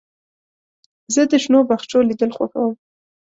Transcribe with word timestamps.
زه 1.13 1.21
د 1.31 1.33
شنو 1.43 1.59
باغچو 1.67 2.07
لیدل 2.09 2.31
خوښوم. 2.37 2.73